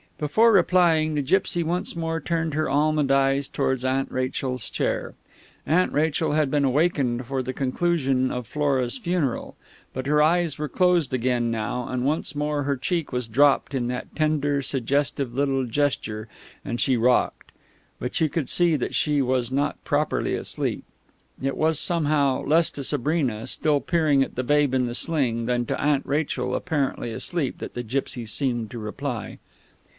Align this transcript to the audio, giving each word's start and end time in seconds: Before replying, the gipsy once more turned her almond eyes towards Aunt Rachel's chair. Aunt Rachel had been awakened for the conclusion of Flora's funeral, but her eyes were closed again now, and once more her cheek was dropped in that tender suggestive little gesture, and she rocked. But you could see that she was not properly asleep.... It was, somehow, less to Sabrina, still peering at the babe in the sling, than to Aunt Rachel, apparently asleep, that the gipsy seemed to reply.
Before 0.17 0.51
replying, 0.51 1.13
the 1.15 1.21
gipsy 1.23 1.63
once 1.63 1.95
more 1.95 2.19
turned 2.19 2.53
her 2.53 2.69
almond 2.69 3.11
eyes 3.11 3.47
towards 3.47 3.83
Aunt 3.85 4.11
Rachel's 4.11 4.69
chair. 4.69 5.13
Aunt 5.65 5.91
Rachel 5.93 6.33
had 6.33 6.51
been 6.51 6.65
awakened 6.65 7.25
for 7.25 7.41
the 7.41 7.53
conclusion 7.53 8.31
of 8.31 8.45
Flora's 8.45 8.97
funeral, 8.97 9.55
but 9.93 10.05
her 10.05 10.21
eyes 10.21 10.57
were 10.59 10.69
closed 10.69 11.11
again 11.13 11.49
now, 11.49 11.87
and 11.87 12.03
once 12.05 12.35
more 12.35 12.63
her 12.63 12.77
cheek 12.77 13.11
was 13.11 13.27
dropped 13.27 13.73
in 13.75 13.87
that 13.87 14.15
tender 14.15 14.61
suggestive 14.61 15.33
little 15.35 15.65
gesture, 15.65 16.27
and 16.65 16.79
she 16.81 16.97
rocked. 16.97 17.51
But 17.99 18.19
you 18.21 18.29
could 18.29 18.49
see 18.49 18.75
that 18.75 18.93
she 18.95 19.23
was 19.23 19.51
not 19.51 19.83
properly 19.83 20.35
asleep.... 20.35 20.83
It 21.41 21.57
was, 21.57 21.79
somehow, 21.79 22.43
less 22.45 22.69
to 22.71 22.83
Sabrina, 22.83 23.47
still 23.47 23.79
peering 23.79 24.21
at 24.23 24.33
the 24.35 24.43
babe 24.43 24.73
in 24.75 24.85
the 24.85 24.95
sling, 24.95 25.45
than 25.45 25.65
to 25.67 25.81
Aunt 25.81 26.05
Rachel, 26.05 26.53
apparently 26.55 27.11
asleep, 27.11 27.57
that 27.57 27.73
the 27.73 27.83
gipsy 27.83 28.25
seemed 28.27 28.69
to 28.71 28.77
reply. 28.79 29.39